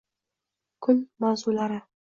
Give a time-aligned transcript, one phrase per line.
[0.87, 1.81] Kun mazulari